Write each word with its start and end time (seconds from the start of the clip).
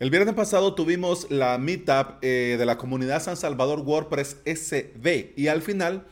El 0.00 0.10
viernes 0.10 0.36
pasado 0.36 0.74
tuvimos 0.74 1.28
la 1.28 1.58
meetup 1.58 2.22
eh, 2.22 2.54
de 2.56 2.64
la 2.64 2.78
comunidad 2.78 3.20
San 3.20 3.36
Salvador 3.36 3.80
WordPress 3.80 4.36
SB 4.44 5.32
y 5.34 5.48
al 5.48 5.60
final 5.60 6.06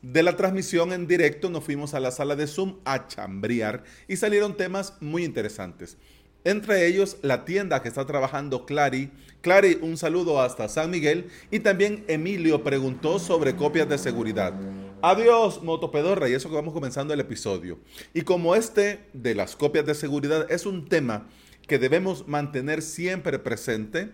de 0.00 0.22
la 0.22 0.36
transmisión 0.36 0.92
en 0.92 1.08
directo 1.08 1.50
nos 1.50 1.64
fuimos 1.64 1.92
a 1.94 1.98
la 1.98 2.12
sala 2.12 2.36
de 2.36 2.46
Zoom 2.46 2.78
a 2.84 3.08
chambriar 3.08 3.82
y 4.06 4.16
salieron 4.16 4.56
temas 4.56 4.94
muy 5.00 5.24
interesantes. 5.24 5.96
Entre 6.44 6.86
ellos, 6.86 7.16
la 7.22 7.44
tienda 7.44 7.82
que 7.82 7.88
está 7.88 8.06
trabajando 8.06 8.64
Clary. 8.64 9.10
Clary, 9.40 9.80
un 9.82 9.96
saludo 9.96 10.40
hasta 10.40 10.68
San 10.68 10.90
Miguel. 10.90 11.28
Y 11.50 11.60
también 11.60 12.04
Emilio 12.06 12.62
preguntó 12.62 13.18
sobre 13.18 13.56
copias 13.56 13.88
de 13.88 13.98
seguridad. 13.98 14.52
Adiós, 15.02 15.62
Motopedorra, 15.62 16.28
y 16.28 16.34
eso 16.34 16.48
que 16.48 16.54
vamos 16.54 16.74
comenzando 16.74 17.12
el 17.12 17.20
episodio. 17.20 17.78
Y 18.14 18.22
como 18.22 18.54
este 18.54 19.00
de 19.12 19.34
las 19.34 19.56
copias 19.56 19.86
de 19.86 19.94
seguridad 19.94 20.50
es 20.50 20.64
un 20.66 20.88
tema 20.88 21.28
que 21.72 21.78
debemos 21.78 22.28
mantener 22.28 22.82
siempre 22.82 23.38
presente, 23.38 24.10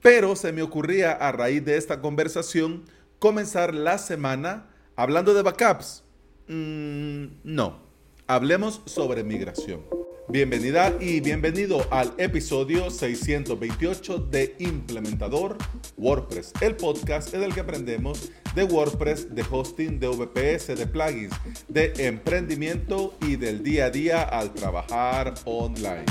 pero 0.00 0.34
se 0.36 0.52
me 0.52 0.62
ocurría 0.62 1.12
a 1.12 1.32
raíz 1.32 1.62
de 1.62 1.76
esta 1.76 2.00
conversación 2.00 2.84
comenzar 3.18 3.74
la 3.74 3.98
semana 3.98 4.70
hablando 4.96 5.34
de 5.34 5.42
backups. 5.42 6.02
Mm, 6.46 7.26
no, 7.44 7.82
hablemos 8.26 8.80
sobre 8.86 9.22
migración. 9.22 9.82
Bienvenida 10.28 10.96
y 10.98 11.20
bienvenido 11.20 11.86
al 11.90 12.14
episodio 12.16 12.88
628 12.88 14.18
de 14.30 14.56
Implementador 14.58 15.58
WordPress, 15.98 16.54
el 16.62 16.74
podcast 16.74 17.34
en 17.34 17.42
el 17.42 17.52
que 17.52 17.60
aprendemos 17.60 18.30
de 18.54 18.64
WordPress, 18.64 19.34
de 19.34 19.44
hosting, 19.50 20.00
de 20.00 20.08
VPS, 20.08 20.68
de 20.68 20.86
plugins, 20.86 21.34
de 21.68 21.92
emprendimiento 21.98 23.14
y 23.20 23.36
del 23.36 23.62
día 23.62 23.84
a 23.84 23.90
día 23.90 24.22
al 24.22 24.54
trabajar 24.54 25.34
online. 25.44 26.06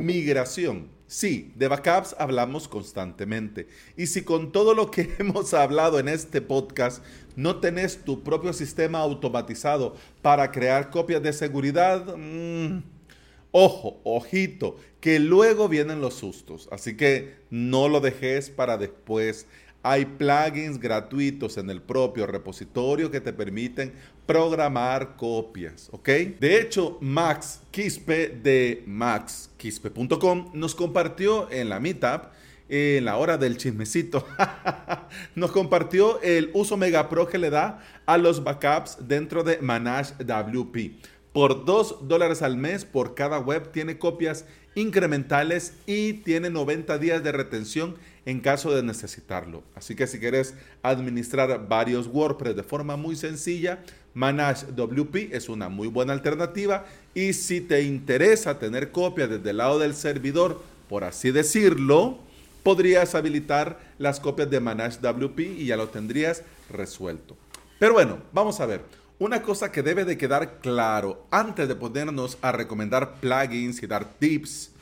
Migración. 0.00 0.88
Sí, 1.06 1.52
de 1.56 1.66
backups 1.68 2.14
hablamos 2.18 2.68
constantemente. 2.68 3.68
Y 3.96 4.06
si 4.06 4.22
con 4.22 4.52
todo 4.52 4.74
lo 4.74 4.90
que 4.90 5.10
hemos 5.18 5.54
hablado 5.54 5.98
en 5.98 6.08
este 6.08 6.40
podcast 6.40 7.02
no 7.36 7.56
tenés 7.56 8.04
tu 8.04 8.22
propio 8.22 8.52
sistema 8.52 9.00
automatizado 9.00 9.96
para 10.22 10.52
crear 10.52 10.90
copias 10.90 11.22
de 11.22 11.32
seguridad, 11.32 12.16
mmm, 12.16 12.80
Ojo, 13.52 14.00
ojito, 14.04 14.76
que 15.00 15.18
luego 15.18 15.68
vienen 15.68 16.00
los 16.00 16.14
sustos. 16.14 16.68
Así 16.70 16.96
que 16.96 17.34
no 17.50 17.88
lo 17.88 18.00
dejes 18.00 18.48
para 18.48 18.76
después. 18.76 19.46
Hay 19.82 20.04
plugins 20.04 20.78
gratuitos 20.78 21.56
en 21.56 21.70
el 21.70 21.80
propio 21.80 22.26
repositorio 22.26 23.10
que 23.10 23.20
te 23.20 23.32
permiten 23.32 23.94
programar 24.26 25.16
copias, 25.16 25.88
¿ok? 25.90 26.08
De 26.38 26.60
hecho, 26.60 26.98
Max 27.00 27.62
Quispe 27.70 28.28
de 28.28 28.84
maxquispe.com 28.86 30.50
nos 30.52 30.74
compartió 30.74 31.50
en 31.50 31.70
la 31.70 31.80
meetup, 31.80 32.26
en 32.68 33.06
la 33.06 33.16
hora 33.16 33.38
del 33.38 33.56
chismecito, 33.56 34.26
nos 35.34 35.50
compartió 35.50 36.20
el 36.22 36.50
uso 36.52 36.76
Mega 36.76 37.08
Pro 37.08 37.26
que 37.26 37.38
le 37.38 37.50
da 37.50 37.80
a 38.04 38.18
los 38.18 38.44
backups 38.44 39.08
dentro 39.08 39.42
de 39.42 39.58
Manage 39.62 40.14
WP. 40.22 41.00
Por 41.32 41.64
2 41.64 42.08
dólares 42.08 42.42
al 42.42 42.56
mes 42.56 42.84
por 42.84 43.14
cada 43.14 43.38
web 43.38 43.72
tiene 43.72 43.98
copias 43.98 44.44
incrementales 44.74 45.74
y 45.86 46.14
tiene 46.14 46.50
90 46.50 46.98
días 46.98 47.24
de 47.24 47.32
retención 47.32 47.96
en 48.26 48.40
caso 48.40 48.74
de 48.74 48.82
necesitarlo. 48.82 49.62
Así 49.74 49.94
que 49.94 50.06
si 50.06 50.18
quieres 50.18 50.54
administrar 50.82 51.68
varios 51.68 52.06
WordPress 52.06 52.56
de 52.56 52.62
forma 52.62 52.96
muy 52.96 53.16
sencilla, 53.16 53.80
Manage 54.14 54.66
WP 54.72 55.32
es 55.32 55.48
una 55.48 55.68
muy 55.68 55.88
buena 55.88 56.12
alternativa 56.12 56.84
y 57.14 57.32
si 57.32 57.60
te 57.60 57.82
interesa 57.82 58.58
tener 58.58 58.90
copias 58.90 59.30
desde 59.30 59.50
el 59.50 59.58
lado 59.58 59.78
del 59.78 59.94
servidor, 59.94 60.62
por 60.88 61.04
así 61.04 61.30
decirlo, 61.30 62.18
podrías 62.62 63.14
habilitar 63.14 63.78
las 63.98 64.20
copias 64.20 64.50
de 64.50 64.60
Manage 64.60 64.98
WP 65.00 65.40
y 65.40 65.66
ya 65.66 65.76
lo 65.76 65.88
tendrías 65.88 66.42
resuelto. 66.68 67.36
Pero 67.78 67.94
bueno, 67.94 68.18
vamos 68.32 68.60
a 68.60 68.66
ver. 68.66 68.82
Una 69.18 69.42
cosa 69.42 69.70
que 69.70 69.82
debe 69.82 70.06
de 70.06 70.16
quedar 70.16 70.60
claro 70.60 71.26
antes 71.30 71.68
de 71.68 71.74
ponernos 71.74 72.38
a 72.40 72.52
recomendar 72.52 73.20
plugins 73.20 73.82
y 73.82 73.86
dar 73.86 74.14
tips 74.18 74.72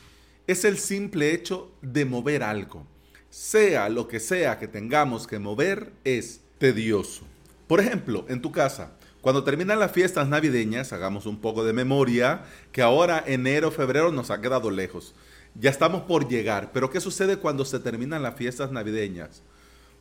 es 0.47 0.65
el 0.65 0.79
simple 0.79 1.33
hecho 1.35 1.73
de 1.83 2.05
mover 2.05 2.43
algo. 2.43 2.87
Sea 3.31 3.89
lo 3.89 4.09
que 4.09 4.21
sea 4.21 4.59
que 4.59 4.69
tengamos 4.69 5.27
que 5.27 5.39
mover, 5.39 5.93
es 6.05 6.41
tedioso. 6.59 7.25
Por 7.67 7.81
ejemplo, 7.81 8.25
en 8.29 8.41
tu 8.41 8.53
casa, 8.53 8.93
cuando 9.21 9.45
terminan 9.45 9.79
las 9.79 9.93
fiestas 9.93 10.29
navideñas, 10.29 10.93
hagamos 10.93 11.27
un 11.27 11.41
poco 11.41 11.65
de 11.65 11.73
memoria, 11.73 12.45
que 12.73 12.83
ahora 12.83 13.23
enero, 13.27 13.71
febrero 13.71 14.11
nos 14.13 14.31
ha 14.31 14.41
quedado 14.41 14.71
lejos. 14.71 15.15
Ya 15.55 15.71
estamos 15.71 16.03
por 16.03 16.29
llegar, 16.29 16.71
pero 16.73 16.91
¿qué 16.91 17.01
sucede 17.01 17.37
cuando 17.37 17.65
se 17.65 17.81
terminan 17.81 18.23
las 18.23 18.37
fiestas 18.37 18.71
navideñas? 18.73 19.43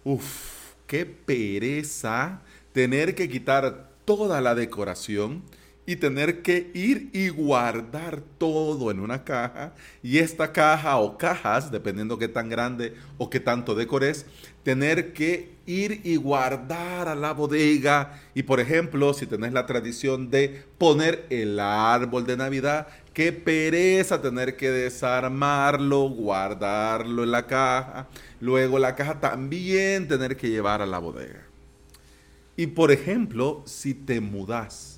Uf, 0.03 0.75
qué 0.85 1.05
pereza 1.05 2.41
tener 2.71 3.15
que 3.15 3.27
quitar 3.27 3.89
toda 4.05 4.39
la 4.39 4.55
decoración 4.55 5.43
y 5.87 5.95
tener 5.95 6.41
que 6.41 6.69
ir 6.73 7.09
y 7.13 7.29
guardar 7.29 8.21
todo 8.37 8.91
en 8.91 8.99
una 8.99 9.23
caja 9.23 9.73
y 10.03 10.17
esta 10.17 10.51
caja 10.51 10.97
o 10.97 11.17
cajas, 11.17 11.71
dependiendo 11.71 12.19
qué 12.19 12.27
tan 12.27 12.49
grande 12.49 12.93
o 13.17 13.29
qué 13.29 13.39
tanto 13.39 13.73
decores, 13.73 14.25
tener 14.63 15.13
que 15.13 15.55
ir 15.65 16.01
y 16.03 16.17
guardar 16.17 17.07
a 17.07 17.15
la 17.15 17.31
bodega 17.31 18.19
y 18.35 18.43
por 18.43 18.59
ejemplo, 18.59 19.13
si 19.13 19.27
tenés 19.27 19.53
la 19.53 19.65
tradición 19.65 20.29
de 20.29 20.61
poner 20.77 21.25
el 21.29 21.57
árbol 21.57 22.25
de 22.25 22.35
Navidad, 22.35 22.87
qué 23.13 23.31
pereza 23.31 24.21
tener 24.21 24.57
que 24.57 24.69
desarmarlo, 24.69 26.09
guardarlo 26.09 27.23
en 27.23 27.31
la 27.31 27.47
caja, 27.47 28.09
luego 28.41 28.77
la 28.77 28.93
caja 28.93 29.21
también 29.21 30.09
tener 30.09 30.35
que 30.35 30.49
llevar 30.49 30.81
a 30.81 30.85
la 30.85 30.99
bodega. 30.99 31.45
Y 32.57 32.67
por 32.67 32.91
ejemplo, 32.91 33.63
si 33.65 33.93
te 33.93 34.19
mudas, 34.19 34.96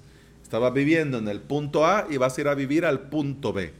estabas 0.50 0.74
viviendo 0.74 1.20
en 1.20 1.28
el 1.28 1.42
punto 1.42 1.86
A 1.86 2.08
y 2.10 2.18
vas 2.18 2.36
a 2.36 2.42
ir 2.42 2.48
a 2.48 2.56
vivir 2.56 2.84
al 2.84 3.10
punto 3.10 3.54
B. 3.54 3.72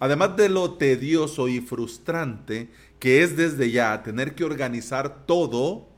Además 0.00 0.36
de 0.36 0.50
lo 0.50 0.74
tedioso 0.74 1.48
y 1.48 1.62
frustrante 1.62 2.68
que 2.98 3.22
es 3.22 3.38
desde 3.38 3.70
ya 3.70 4.02
tener 4.02 4.34
que 4.34 4.44
organizar 4.44 5.24
todo, 5.24 5.88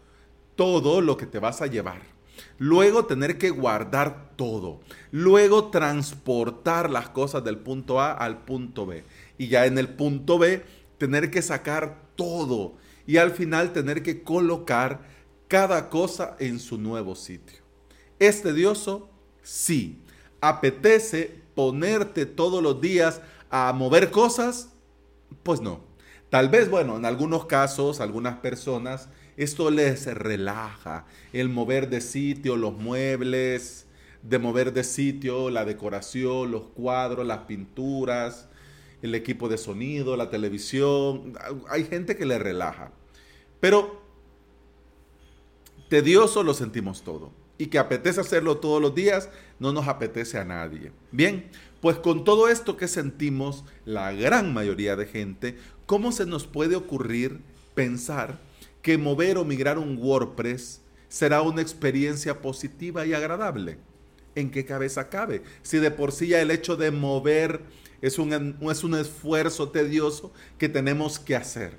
todo 0.54 1.00
lo 1.00 1.16
que 1.16 1.26
te 1.26 1.40
vas 1.40 1.60
a 1.60 1.66
llevar. 1.66 2.02
Luego 2.56 3.06
tener 3.06 3.36
que 3.36 3.50
guardar 3.50 4.30
todo. 4.36 4.80
Luego 5.10 5.70
transportar 5.70 6.88
las 6.88 7.08
cosas 7.08 7.42
del 7.42 7.58
punto 7.58 8.00
A 8.00 8.12
al 8.12 8.44
punto 8.44 8.86
B. 8.86 9.02
Y 9.38 9.48
ya 9.48 9.66
en 9.66 9.76
el 9.76 9.88
punto 9.88 10.38
B 10.38 10.62
tener 10.98 11.32
que 11.32 11.42
sacar 11.42 12.00
todo. 12.14 12.74
Y 13.08 13.16
al 13.16 13.32
final 13.32 13.72
tener 13.72 14.04
que 14.04 14.22
colocar 14.22 15.00
cada 15.48 15.88
cosa 15.88 16.36
en 16.38 16.60
su 16.60 16.78
nuevo 16.78 17.16
sitio. 17.16 17.58
¿Es 18.20 18.42
tedioso? 18.42 19.09
Sí. 19.42 20.02
¿Apetece 20.40 21.40
ponerte 21.54 22.26
todos 22.26 22.62
los 22.62 22.80
días 22.80 23.20
a 23.50 23.72
mover 23.72 24.10
cosas? 24.10 24.70
Pues 25.42 25.60
no. 25.60 25.80
Tal 26.30 26.48
vez, 26.48 26.70
bueno, 26.70 26.96
en 26.96 27.04
algunos 27.04 27.46
casos, 27.46 28.00
algunas 28.00 28.38
personas, 28.38 29.08
esto 29.36 29.70
les 29.70 30.06
relaja. 30.06 31.06
El 31.32 31.48
mover 31.48 31.90
de 31.90 32.00
sitio, 32.00 32.56
los 32.56 32.74
muebles, 32.74 33.86
de 34.22 34.38
mover 34.38 34.72
de 34.72 34.84
sitio, 34.84 35.50
la 35.50 35.64
decoración, 35.64 36.50
los 36.50 36.62
cuadros, 36.74 37.26
las 37.26 37.40
pinturas, 37.40 38.48
el 39.02 39.14
equipo 39.14 39.48
de 39.48 39.58
sonido, 39.58 40.16
la 40.16 40.30
televisión. 40.30 41.34
Hay 41.68 41.84
gente 41.84 42.16
que 42.16 42.26
le 42.26 42.38
relaja. 42.38 42.92
Pero 43.60 44.00
Tedioso 45.90 46.44
lo 46.44 46.54
sentimos 46.54 47.02
todo. 47.02 47.32
Y 47.60 47.66
que 47.66 47.78
apetece 47.78 48.22
hacerlo 48.22 48.56
todos 48.56 48.80
los 48.80 48.94
días, 48.94 49.28
no 49.58 49.70
nos 49.74 49.86
apetece 49.86 50.38
a 50.38 50.46
nadie. 50.46 50.92
Bien, 51.12 51.50
pues 51.82 51.98
con 51.98 52.24
todo 52.24 52.48
esto 52.48 52.78
que 52.78 52.88
sentimos, 52.88 53.66
la 53.84 54.12
gran 54.12 54.54
mayoría 54.54 54.96
de 54.96 55.04
gente, 55.04 55.58
¿cómo 55.84 56.10
se 56.10 56.24
nos 56.24 56.46
puede 56.46 56.74
ocurrir 56.74 57.42
pensar 57.74 58.40
que 58.80 58.96
mover 58.96 59.36
o 59.36 59.44
migrar 59.44 59.78
un 59.78 59.98
WordPress 59.98 60.80
será 61.10 61.42
una 61.42 61.60
experiencia 61.60 62.40
positiva 62.40 63.04
y 63.04 63.12
agradable? 63.12 63.76
¿En 64.34 64.50
qué 64.50 64.64
cabeza 64.64 65.10
cabe? 65.10 65.42
Si 65.60 65.76
de 65.76 65.90
por 65.90 66.12
sí 66.12 66.28
ya 66.28 66.40
el 66.40 66.50
hecho 66.50 66.76
de 66.76 66.90
mover 66.90 67.60
es 68.00 68.18
un, 68.18 68.56
es 68.70 68.84
un 68.84 68.94
esfuerzo 68.94 69.68
tedioso 69.68 70.32
que 70.56 70.70
tenemos 70.70 71.18
que 71.18 71.36
hacer. 71.36 71.74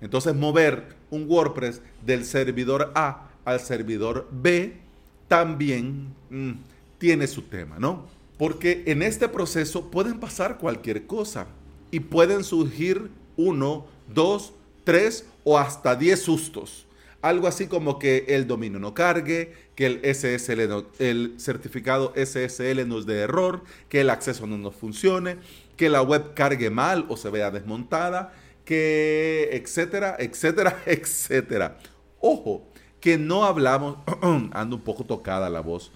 Entonces 0.00 0.34
mover 0.34 0.96
un 1.08 1.30
WordPress 1.30 1.82
del 2.04 2.24
servidor 2.24 2.90
A 2.96 3.30
al 3.44 3.60
servidor 3.60 4.26
B 4.32 4.89
también 5.30 6.12
mm, 6.28 6.50
tiene 6.98 7.28
su 7.28 7.42
tema, 7.42 7.78
¿no? 7.78 8.08
Porque 8.36 8.82
en 8.86 9.00
este 9.00 9.28
proceso 9.28 9.88
pueden 9.88 10.18
pasar 10.18 10.58
cualquier 10.58 11.06
cosa 11.06 11.46
y 11.92 12.00
pueden 12.00 12.42
surgir 12.42 13.12
uno, 13.36 13.86
dos, 14.12 14.52
tres 14.82 15.24
o 15.44 15.56
hasta 15.56 15.94
diez 15.94 16.20
sustos. 16.20 16.84
Algo 17.22 17.46
así 17.46 17.68
como 17.68 18.00
que 18.00 18.24
el 18.30 18.48
dominio 18.48 18.80
no 18.80 18.92
cargue, 18.92 19.52
que 19.76 19.86
el 19.86 20.00
SSL 20.02 20.84
el 20.98 21.34
certificado 21.38 22.12
SSL 22.16 22.88
nos 22.88 23.06
dé 23.06 23.20
error, 23.20 23.62
que 23.88 24.00
el 24.00 24.10
acceso 24.10 24.48
no 24.48 24.58
nos 24.58 24.74
funcione, 24.74 25.36
que 25.76 25.90
la 25.90 26.02
web 26.02 26.34
cargue 26.34 26.70
mal 26.70 27.06
o 27.08 27.16
se 27.16 27.30
vea 27.30 27.52
desmontada, 27.52 28.32
que 28.64 29.50
etcétera, 29.52 30.16
etcétera, 30.18 30.82
etcétera. 30.86 31.78
Ojo, 32.18 32.69
que 33.00 33.18
no 33.18 33.44
hablamos, 33.44 33.96
ando 34.52 34.76
un 34.76 34.82
poco 34.82 35.04
tocada 35.04 35.50
la 35.50 35.60
voz. 35.60 35.90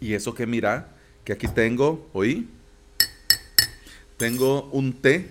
Y 0.00 0.14
eso 0.14 0.34
que 0.34 0.46
mira, 0.46 0.88
que 1.24 1.32
aquí 1.32 1.48
tengo, 1.48 2.08
oí, 2.12 2.48
tengo 4.16 4.68
un 4.72 4.92
té, 4.92 5.30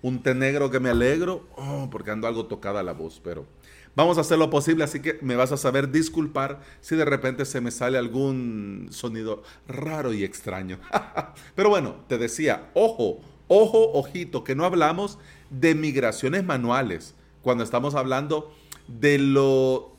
un 0.00 0.22
té 0.22 0.34
negro 0.34 0.70
que 0.70 0.80
me 0.80 0.90
alegro, 0.90 1.46
oh, 1.56 1.88
porque 1.90 2.10
ando 2.10 2.26
algo 2.26 2.46
tocada 2.46 2.82
la 2.82 2.92
voz, 2.92 3.20
pero 3.22 3.46
vamos 3.94 4.18
a 4.18 4.22
hacer 4.22 4.38
lo 4.38 4.50
posible, 4.50 4.84
así 4.84 5.00
que 5.00 5.18
me 5.22 5.36
vas 5.36 5.52
a 5.52 5.56
saber 5.56 5.90
disculpar 5.90 6.60
si 6.80 6.96
de 6.96 7.04
repente 7.04 7.44
se 7.44 7.60
me 7.60 7.70
sale 7.70 7.98
algún 7.98 8.88
sonido 8.90 9.42
raro 9.68 10.12
y 10.12 10.24
extraño. 10.24 10.78
pero 11.54 11.68
bueno, 11.68 11.96
te 12.08 12.18
decía, 12.18 12.70
ojo, 12.74 13.20
ojo, 13.48 13.92
ojito, 13.92 14.44
que 14.44 14.54
no 14.54 14.64
hablamos 14.64 15.18
de 15.50 15.74
migraciones 15.74 16.44
manuales 16.44 17.14
cuando 17.42 17.64
estamos 17.64 17.94
hablando 17.94 18.52
de 18.88 19.18
lo 19.18 19.91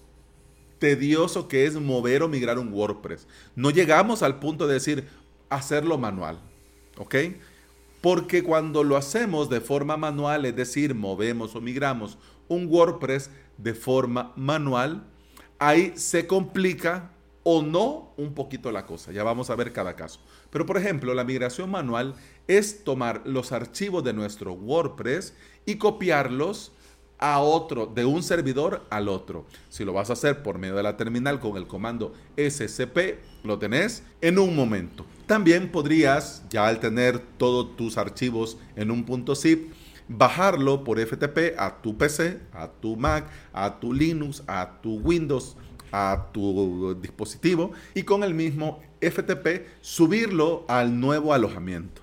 tedioso 0.83 1.47
que 1.47 1.65
es 1.65 1.75
mover 1.75 2.23
o 2.23 2.27
migrar 2.27 2.59
un 2.59 2.73
WordPress. 2.73 3.25
No 3.55 3.69
llegamos 3.69 4.21
al 4.21 4.39
punto 4.39 4.67
de 4.67 4.73
decir 4.73 5.07
hacerlo 5.47 5.97
manual, 5.97 6.41
¿ok? 6.97 7.15
Porque 8.01 8.43
cuando 8.43 8.83
lo 8.83 8.97
hacemos 8.97 9.49
de 9.49 9.61
forma 9.61 9.95
manual, 9.95 10.43
es 10.43 10.57
decir, 10.57 10.93
movemos 10.93 11.55
o 11.55 11.61
migramos 11.61 12.17
un 12.49 12.67
WordPress 12.67 13.29
de 13.57 13.73
forma 13.73 14.33
manual, 14.35 15.05
ahí 15.57 15.93
se 15.95 16.27
complica 16.27 17.11
o 17.43 17.61
no 17.61 18.11
un 18.17 18.33
poquito 18.33 18.69
la 18.69 18.85
cosa. 18.85 19.13
Ya 19.13 19.23
vamos 19.23 19.49
a 19.49 19.55
ver 19.55 19.71
cada 19.71 19.95
caso. 19.95 20.19
Pero 20.49 20.65
por 20.65 20.75
ejemplo, 20.75 21.13
la 21.13 21.23
migración 21.23 21.71
manual 21.71 22.15
es 22.49 22.83
tomar 22.83 23.21
los 23.23 23.53
archivos 23.53 24.03
de 24.03 24.11
nuestro 24.11 24.51
WordPress 24.51 25.33
y 25.65 25.75
copiarlos 25.75 26.73
a 27.19 27.39
otro, 27.39 27.85
de 27.85 28.05
un 28.05 28.23
servidor 28.23 28.85
al 28.89 29.07
otro. 29.07 29.45
Si 29.69 29.85
lo 29.85 29.93
vas 29.93 30.09
a 30.09 30.13
hacer 30.13 30.43
por 30.43 30.57
medio 30.57 30.75
de 30.75 30.83
la 30.83 30.97
terminal 30.97 31.39
con 31.39 31.57
el 31.57 31.67
comando 31.67 32.13
scp, 32.37 33.19
lo 33.43 33.59
tenés 33.59 34.03
en 34.21 34.39
un 34.39 34.55
momento. 34.55 35.05
También 35.25 35.71
podrías, 35.71 36.43
ya 36.49 36.67
al 36.67 36.79
tener 36.79 37.19
todos 37.37 37.75
tus 37.77 37.97
archivos 37.97 38.57
en 38.75 38.91
un 38.91 39.05
punto 39.05 39.35
zip, 39.35 39.71
bajarlo 40.07 40.83
por 40.83 40.99
FTP 40.99 41.57
a 41.57 41.81
tu 41.81 41.97
PC, 41.97 42.39
a 42.51 42.67
tu 42.67 42.95
Mac, 42.97 43.29
a 43.53 43.79
tu 43.79 43.93
Linux, 43.93 44.43
a 44.47 44.81
tu 44.81 44.99
Windows, 44.99 45.55
a 45.91 46.29
tu 46.33 46.95
dispositivo 46.99 47.71
y 47.93 48.03
con 48.03 48.23
el 48.23 48.33
mismo 48.33 48.81
FTP 48.99 49.67
subirlo 49.81 50.65
al 50.67 50.99
nuevo 50.99 51.33
alojamiento. 51.33 52.01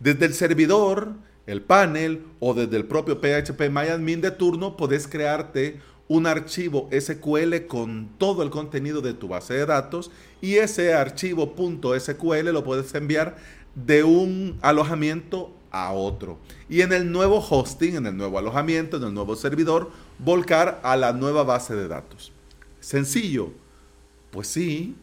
Desde 0.00 0.26
el 0.26 0.34
servidor 0.34 1.14
el 1.48 1.62
panel 1.62 2.24
o 2.40 2.52
desde 2.52 2.76
el 2.76 2.84
propio 2.84 3.20
PHP 3.20 3.70
MyAdmin 3.70 4.20
de 4.20 4.30
turno, 4.30 4.76
podés 4.76 5.08
crearte 5.08 5.80
un 6.06 6.26
archivo 6.26 6.90
SQL 6.92 7.66
con 7.66 8.10
todo 8.18 8.42
el 8.42 8.50
contenido 8.50 9.00
de 9.00 9.14
tu 9.14 9.28
base 9.28 9.54
de 9.54 9.64
datos 9.66 10.10
y 10.42 10.56
ese 10.56 10.92
archivo 10.92 11.54
.sql 11.98 12.52
lo 12.52 12.64
puedes 12.64 12.94
enviar 12.94 13.36
de 13.74 14.04
un 14.04 14.58
alojamiento 14.60 15.50
a 15.70 15.92
otro. 15.92 16.38
Y 16.68 16.82
en 16.82 16.92
el 16.92 17.10
nuevo 17.10 17.38
hosting, 17.38 17.96
en 17.96 18.06
el 18.06 18.16
nuevo 18.16 18.38
alojamiento, 18.38 18.98
en 18.98 19.04
el 19.04 19.14
nuevo 19.14 19.34
servidor, 19.34 19.90
volcar 20.18 20.80
a 20.82 20.96
la 20.96 21.14
nueva 21.14 21.44
base 21.44 21.74
de 21.74 21.88
datos. 21.88 22.30
¿Sencillo? 22.80 23.52
Pues 24.30 24.48
sí, 24.48 24.96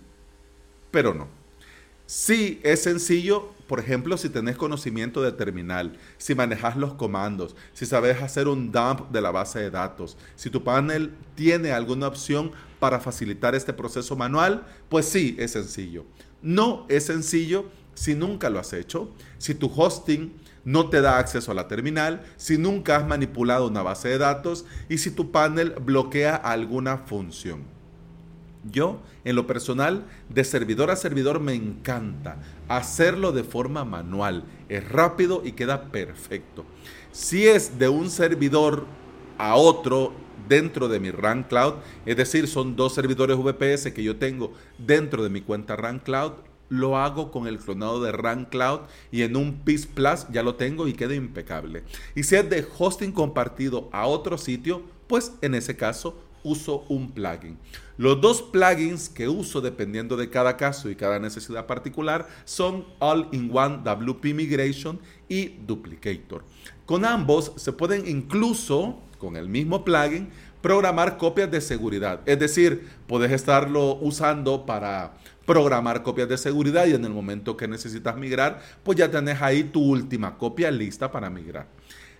pero 0.91 1.15
no. 1.15 1.27
Sí, 2.05 2.59
es 2.63 2.83
sencillo, 2.83 3.54
por 3.67 3.79
ejemplo, 3.79 4.17
si 4.17 4.29
tenés 4.29 4.57
conocimiento 4.57 5.21
de 5.21 5.31
terminal, 5.31 5.97
si 6.17 6.35
manejas 6.35 6.77
los 6.77 6.93
comandos, 6.93 7.55
si 7.73 7.85
sabes 7.85 8.21
hacer 8.21 8.47
un 8.47 8.71
dump 8.71 9.09
de 9.11 9.21
la 9.21 9.31
base 9.31 9.59
de 9.59 9.71
datos, 9.71 10.17
si 10.35 10.49
tu 10.49 10.63
panel 10.63 11.13
tiene 11.35 11.71
alguna 11.71 12.07
opción 12.07 12.51
para 12.79 12.99
facilitar 12.99 13.55
este 13.55 13.73
proceso 13.73 14.15
manual, 14.15 14.65
pues 14.89 15.07
sí, 15.07 15.35
es 15.39 15.51
sencillo. 15.51 16.05
No 16.41 16.85
es 16.89 17.05
sencillo 17.05 17.65
si 17.95 18.13
nunca 18.13 18.49
lo 18.49 18.59
has 18.59 18.73
hecho, 18.73 19.09
si 19.39 19.55
tu 19.55 19.71
hosting 19.75 20.33
no 20.63 20.89
te 20.89 21.01
da 21.01 21.17
acceso 21.17 21.51
a 21.51 21.55
la 21.55 21.67
terminal, 21.67 22.23
si 22.37 22.57
nunca 22.57 22.97
has 22.97 23.07
manipulado 23.07 23.67
una 23.67 23.83
base 23.83 24.09
de 24.09 24.17
datos 24.17 24.65
y 24.89 24.97
si 24.97 25.11
tu 25.11 25.31
panel 25.31 25.75
bloquea 25.81 26.35
alguna 26.35 26.97
función. 26.97 27.74
Yo, 28.71 28.99
en 29.23 29.35
lo 29.35 29.45
personal, 29.45 30.05
de 30.29 30.43
servidor 30.43 30.89
a 30.89 30.95
servidor 30.95 31.39
me 31.39 31.53
encanta 31.53 32.41
hacerlo 32.67 33.31
de 33.31 33.43
forma 33.43 33.85
manual. 33.85 34.43
Es 34.69 34.87
rápido 34.89 35.41
y 35.45 35.51
queda 35.51 35.91
perfecto. 35.91 36.65
Si 37.11 37.47
es 37.47 37.77
de 37.77 37.89
un 37.89 38.09
servidor 38.09 38.85
a 39.37 39.55
otro 39.55 40.13
dentro 40.49 40.87
de 40.87 40.99
mi 40.99 41.11
RAN 41.11 41.43
Cloud, 41.43 41.75
es 42.05 42.17
decir, 42.17 42.47
son 42.47 42.75
dos 42.75 42.93
servidores 42.93 43.37
VPS 43.37 43.91
que 43.93 44.03
yo 44.03 44.17
tengo 44.17 44.53
dentro 44.77 45.23
de 45.23 45.29
mi 45.29 45.41
cuenta 45.41 45.75
RAN 45.75 45.99
Cloud, 45.99 46.33
lo 46.69 46.97
hago 46.97 47.31
con 47.31 47.47
el 47.47 47.59
clonado 47.59 48.01
de 48.01 48.11
RAN 48.11 48.45
Cloud 48.45 48.81
y 49.11 49.21
en 49.21 49.35
un 49.35 49.59
PIS 49.59 49.85
Plus 49.85 50.25
ya 50.31 50.41
lo 50.41 50.55
tengo 50.55 50.87
y 50.87 50.93
queda 50.93 51.13
impecable. 51.13 51.83
Y 52.15 52.23
si 52.23 52.35
es 52.35 52.49
de 52.49 52.65
hosting 52.77 53.11
compartido 53.11 53.89
a 53.91 54.07
otro 54.07 54.37
sitio, 54.37 54.81
pues 55.07 55.33
en 55.41 55.53
ese 55.53 55.75
caso 55.75 56.17
uso 56.45 56.85
un 56.87 57.11
plugin. 57.11 57.57
Los 57.97 58.21
dos 58.21 58.41
plugins 58.41 59.09
que 59.09 59.27
uso 59.27 59.59
dependiendo 59.59 60.15
de 60.15 60.29
cada 60.29 60.55
caso 60.55 60.89
y 60.89 60.95
cada 60.95 61.19
necesidad 61.19 61.65
particular 61.65 62.27
son 62.45 62.85
All-in-One 62.99 63.79
WP 63.83 64.33
Migration 64.33 64.99
y 65.27 65.47
Duplicator. 65.65 66.43
Con 66.85 67.03
ambos 67.03 67.51
se 67.57 67.73
pueden 67.73 68.07
incluso, 68.07 68.99
con 69.17 69.35
el 69.35 69.49
mismo 69.49 69.83
plugin, 69.83 70.29
programar 70.61 71.17
copias 71.17 71.51
de 71.51 71.61
seguridad. 71.61 72.21
Es 72.25 72.39
decir, 72.39 72.87
puedes 73.07 73.31
estarlo 73.31 73.95
usando 74.01 74.65
para 74.65 75.17
programar 75.45 76.03
copias 76.03 76.27
de 76.27 76.37
seguridad 76.37 76.85
y 76.87 76.93
en 76.93 77.05
el 77.05 77.11
momento 77.11 77.55
que 77.55 77.67
necesitas 77.67 78.17
migrar, 78.17 78.61
pues 78.83 78.97
ya 78.97 79.09
tenés 79.09 79.41
ahí 79.41 79.63
tu 79.63 79.81
última 79.81 80.37
copia 80.37 80.71
lista 80.71 81.11
para 81.11 81.29
migrar. 81.29 81.67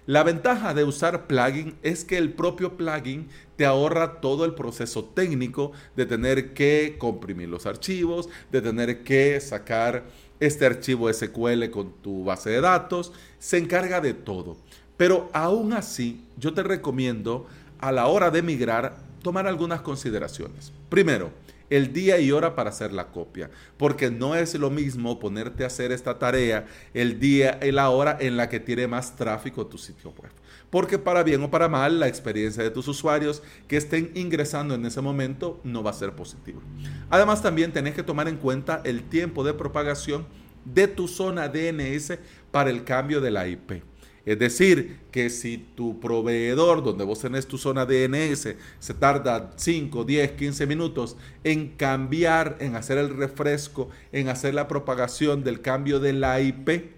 La 0.07 0.21
ventaja 0.21 0.75
de 0.75 0.83
usar 0.83 1.25
plugin 1.25 1.75
es 1.81 2.03
que 2.03 2.17
el 2.17 2.31
propio 2.33 2.77
plugin 2.77 3.27
te 3.55 3.65
ahorra 3.65 4.21
todo 4.21 4.45
el 4.45 4.53
proceso 4.53 5.03
técnico 5.03 5.71
de 5.95 6.05
tener 6.05 6.53
que 6.53 6.97
comprimir 6.99 7.49
los 7.49 7.65
archivos, 7.65 8.29
de 8.51 8.61
tener 8.61 9.03
que 9.03 9.39
sacar 9.41 10.05
este 10.39 10.67
archivo 10.67 11.11
SQL 11.11 11.71
con 11.71 11.93
tu 12.03 12.23
base 12.23 12.51
de 12.51 12.61
datos, 12.61 13.13
se 13.39 13.57
encarga 13.57 13.99
de 13.99 14.13
todo. 14.13 14.57
Pero 14.95 15.27
aún 15.33 15.73
así, 15.73 16.23
yo 16.37 16.53
te 16.53 16.61
recomiendo 16.61 17.47
a 17.79 17.91
la 17.91 18.05
hora 18.05 18.29
de 18.29 18.43
migrar 18.43 18.97
tomar 19.23 19.47
algunas 19.47 19.81
consideraciones. 19.81 20.71
Primero, 20.89 21.31
el 21.69 21.93
día 21.93 22.19
y 22.19 22.31
hora 22.31 22.55
para 22.55 22.69
hacer 22.69 22.93
la 22.93 23.07
copia, 23.07 23.49
porque 23.77 24.11
no 24.11 24.35
es 24.35 24.53
lo 24.55 24.69
mismo 24.69 25.19
ponerte 25.19 25.63
a 25.63 25.67
hacer 25.67 25.91
esta 25.91 26.19
tarea 26.19 26.67
el 26.93 27.19
día 27.19 27.59
y 27.61 27.71
la 27.71 27.89
hora 27.89 28.17
en 28.19 28.37
la 28.37 28.49
que 28.49 28.59
tiene 28.59 28.87
más 28.87 29.15
tráfico 29.15 29.67
tu 29.67 29.77
sitio 29.77 30.11
web. 30.11 30.31
Porque 30.69 30.99
para 30.99 31.23
bien 31.23 31.43
o 31.43 31.51
para 31.51 31.69
mal, 31.69 31.99
la 31.99 32.07
experiencia 32.07 32.63
de 32.63 32.71
tus 32.71 32.87
usuarios 32.87 33.41
que 33.67 33.77
estén 33.77 34.11
ingresando 34.15 34.75
en 34.75 34.85
ese 34.85 35.01
momento 35.01 35.59
no 35.63 35.83
va 35.83 35.91
a 35.91 35.93
ser 35.93 36.13
positiva. 36.13 36.61
Además, 37.09 37.41
también 37.41 37.71
tenés 37.71 37.93
que 37.93 38.03
tomar 38.03 38.27
en 38.27 38.37
cuenta 38.37 38.81
el 38.83 39.03
tiempo 39.03 39.43
de 39.43 39.53
propagación 39.53 40.25
de 40.65 40.87
tu 40.87 41.07
zona 41.07 41.47
DNS 41.47 42.17
para 42.51 42.69
el 42.69 42.83
cambio 42.83 43.21
de 43.21 43.31
la 43.31 43.47
IP. 43.47 43.83
Es 44.25 44.39
decir, 44.39 44.99
que 45.11 45.29
si 45.29 45.57
tu 45.57 45.99
proveedor 45.99 46.83
donde 46.83 47.03
vos 47.03 47.19
tenés 47.19 47.45
tu 47.45 47.59
zona 47.59 47.85
DNS 47.85 48.55
se 48.79 48.93
tarda 48.95 49.51
5, 49.55 50.03
10, 50.03 50.31
15 50.31 50.65
minutos 50.65 51.15
en 51.43 51.69
cambiar, 51.75 52.57
en 52.59 52.75
hacer 52.75 52.97
el 52.97 53.15
refresco, 53.15 53.89
en 54.11 54.29
hacer 54.29 54.55
la 54.55 54.67
propagación 54.67 55.43
del 55.43 55.61
cambio 55.61 55.99
de 55.99 56.13
la 56.13 56.41
IP 56.41 56.91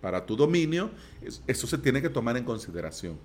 para 0.00 0.24
tu 0.24 0.36
dominio, 0.36 0.90
eso 1.46 1.66
se 1.66 1.76
tiene 1.76 2.00
que 2.00 2.08
tomar 2.08 2.38
en 2.38 2.44
consideración. 2.44 3.18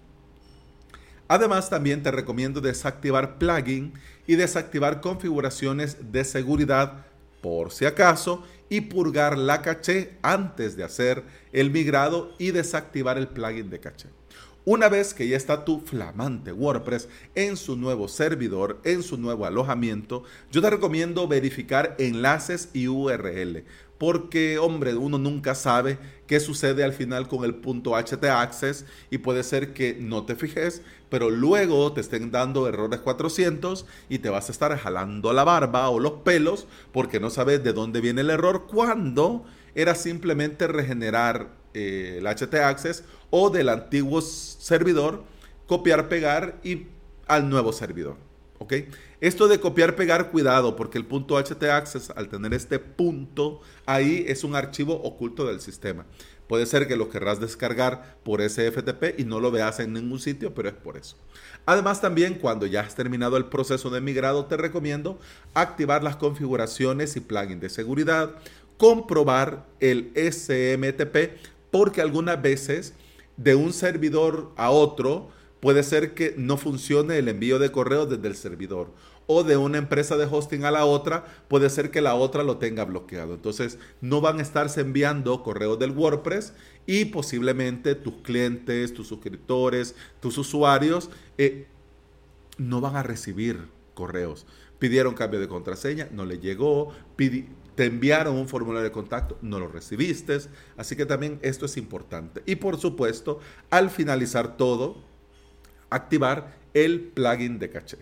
Además, 1.27 1.69
también 1.69 2.03
te 2.03 2.11
recomiendo 2.11 2.59
desactivar 2.61 3.37
plugin 3.37 3.93
y 4.27 4.35
desactivar 4.35 4.99
configuraciones 4.99 6.11
de 6.11 6.23
seguridad 6.23 7.05
por 7.45 7.71
si 7.71 7.85
acaso 7.85 8.43
y 8.69 8.81
purgar 8.81 9.37
la 9.37 9.61
caché 9.61 10.17
antes 10.23 10.75
de 10.75 10.83
hacer 10.83 11.23
el 11.53 11.69
migrado 11.69 12.31
y 12.39 12.49
desactivar 12.49 13.19
el 13.19 13.27
plugin 13.27 13.69
de 13.69 13.79
caché. 13.79 14.09
Una 14.67 14.89
vez 14.89 15.13
que 15.13 15.27
ya 15.27 15.37
está 15.37 15.63
tu 15.63 15.79
flamante 15.79 16.51
WordPress 16.51 17.07
en 17.35 17.55
su 17.55 17.75
nuevo 17.75 18.07
servidor, 18.07 18.81
en 18.83 19.03
su 19.03 19.15
nuevo 19.15 19.45
alojamiento, 19.45 20.23
yo 20.51 20.59
te 20.59 20.71
recomiendo 20.71 21.27
verificar 21.27 21.95
enlaces 21.99 22.69
y 22.73 22.87
URL 22.87 23.63
porque, 23.99 24.57
hombre, 24.57 24.95
uno 24.95 25.19
nunca 25.19 25.53
sabe 25.53 25.99
qué 26.25 26.39
sucede 26.39 26.83
al 26.83 26.93
final 26.93 27.27
con 27.27 27.45
el 27.45 27.53
punto 27.53 27.91
htaccess 27.93 28.85
y 29.11 29.19
puede 29.19 29.43
ser 29.43 29.71
que 29.73 29.97
no 29.99 30.25
te 30.25 30.35
fijes, 30.35 30.81
pero 31.09 31.29
luego 31.29 31.93
te 31.93 32.01
estén 32.01 32.31
dando 32.31 32.67
errores 32.67 33.01
400 33.01 33.85
y 34.09 34.17
te 34.17 34.29
vas 34.29 34.49
a 34.49 34.51
estar 34.51 34.75
jalando 34.77 35.31
la 35.31 35.43
barba 35.43 35.89
o 35.89 35.99
los 35.99 36.23
pelos 36.23 36.65
porque 36.91 37.19
no 37.19 37.29
sabes 37.29 37.63
de 37.63 37.71
dónde 37.71 38.01
viene 38.01 38.21
el 38.21 38.31
error 38.31 38.65
cuando 38.65 39.45
era 39.75 39.93
simplemente 39.93 40.67
regenerar 40.67 41.64
eh, 41.75 42.17
el 42.17 42.25
htaccess 42.25 43.03
o 43.29 43.49
del 43.49 43.69
antiguo 43.69 44.21
servidor 44.21 45.23
copiar, 45.67 46.07
pegar 46.09 46.59
y 46.63 46.87
al 47.27 47.49
nuevo 47.49 47.73
servidor. 47.73 48.17
¿Ok? 48.57 48.73
Esto 49.19 49.49
de 49.49 49.59
copiar, 49.59 49.95
pegar, 49.95 50.31
cuidado, 50.31 50.75
porque 50.77 50.97
el 50.97 51.05
punto 51.05 51.37
htaccess, 51.37 52.11
al 52.11 52.29
tener 52.29 52.53
este 52.53 52.79
punto 52.79 53.59
ahí, 53.85 54.23
es 54.27 54.43
un 54.43 54.55
archivo 54.55 54.93
oculto 54.93 55.45
del 55.45 55.59
sistema. 55.59 56.05
Puede 56.47 56.65
ser 56.65 56.87
que 56.87 56.95
lo 56.95 57.09
querrás 57.09 57.39
descargar 57.39 58.17
por 58.23 58.39
ese 58.39 58.71
FTP 58.71 59.19
y 59.19 59.25
no 59.25 59.39
lo 59.39 59.51
veas 59.51 59.79
en 59.79 59.93
ningún 59.93 60.19
sitio, 60.19 60.53
pero 60.53 60.69
es 60.69 60.75
por 60.75 60.95
eso. 60.95 61.17
Además, 61.65 62.01
también 62.01 62.35
cuando 62.35 62.65
ya 62.65 62.81
has 62.81 62.95
terminado 62.95 63.35
el 63.35 63.45
proceso 63.45 63.89
de 63.89 63.99
migrado, 63.99 64.45
te 64.45 64.55
recomiendo 64.55 65.19
activar 65.53 66.03
las 66.03 66.15
configuraciones 66.15 67.15
y 67.15 67.21
plugins 67.21 67.61
de 67.61 67.69
seguridad, 67.69 68.35
comprobar 68.77 69.65
el 69.79 70.11
SMTP, 70.15 71.37
porque 71.77 71.99
algunas 71.99 72.41
veces 72.41 72.93
de 73.35 73.53
un 73.53 73.73
servidor 73.73 74.53
a 74.55 74.69
otro 74.69 75.27
puede 75.59 75.83
ser 75.83 76.13
que 76.13 76.33
no 76.37 76.55
funcione 76.55 77.17
el 77.17 77.27
envío 77.27 77.59
de 77.59 77.69
correo 77.69 78.05
desde 78.05 78.29
el 78.29 78.37
servidor 78.37 78.93
o 79.27 79.43
de 79.43 79.57
una 79.57 79.77
empresa 79.77 80.15
de 80.15 80.23
hosting 80.23 80.63
a 80.63 80.71
la 80.71 80.85
otra, 80.85 81.25
puede 81.49 81.69
ser 81.69 81.91
que 81.91 81.99
la 81.99 82.15
otra 82.15 82.43
lo 82.43 82.59
tenga 82.59 82.85
bloqueado. 82.85 83.33
Entonces, 83.33 83.77
no 83.99 84.21
van 84.21 84.39
a 84.39 84.41
estarse 84.41 84.79
enviando 84.79 85.43
correos 85.43 85.77
del 85.77 85.91
WordPress 85.91 86.53
y 86.85 87.03
posiblemente 87.03 87.93
tus 87.95 88.13
clientes, 88.21 88.93
tus 88.93 89.09
suscriptores, 89.09 89.95
tus 90.21 90.37
usuarios 90.37 91.09
eh, 91.37 91.67
no 92.57 92.79
van 92.79 92.95
a 92.95 93.03
recibir 93.03 93.67
correos. 93.95 94.45
Pidieron 94.79 95.13
cambio 95.13 95.41
de 95.41 95.49
contraseña, 95.49 96.07
no 96.13 96.23
le 96.23 96.39
llegó, 96.39 96.93
te 97.75 97.85
enviaron 97.85 98.35
un 98.35 98.47
formulario 98.47 98.85
de 98.85 98.91
contacto, 98.91 99.37
no 99.41 99.59
lo 99.59 99.67
recibiste. 99.67 100.37
Así 100.77 100.95
que 100.95 101.05
también 101.05 101.39
esto 101.41 101.65
es 101.65 101.77
importante. 101.77 102.41
Y 102.45 102.55
por 102.55 102.79
supuesto, 102.79 103.39
al 103.69 103.89
finalizar 103.89 104.57
todo, 104.57 105.03
activar 105.89 106.57
el 106.73 107.01
plugin 107.01 107.59
de 107.59 107.69
caché. 107.69 107.97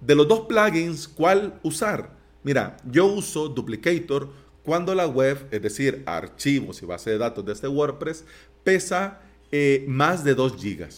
De 0.00 0.14
los 0.14 0.26
dos 0.26 0.46
plugins, 0.46 1.08
¿cuál 1.08 1.60
usar? 1.62 2.16
Mira, 2.42 2.76
yo 2.84 3.06
uso 3.06 3.48
Duplicator 3.48 4.30
cuando 4.62 4.94
la 4.94 5.06
web, 5.06 5.48
es 5.50 5.60
decir, 5.60 6.02
archivos 6.06 6.82
y 6.82 6.86
base 6.86 7.10
de 7.10 7.18
datos 7.18 7.44
de 7.44 7.52
este 7.52 7.68
WordPress, 7.68 8.24
pesa 8.64 9.20
eh, 9.50 9.84
más 9.88 10.24
de 10.24 10.34
2 10.34 10.62
GB. 10.62 10.88